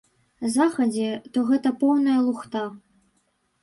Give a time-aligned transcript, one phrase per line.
[0.53, 2.69] Захадзе, то гэта поўная лухта.